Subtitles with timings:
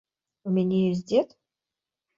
[0.49, 1.39] У мяне ёсць дзед?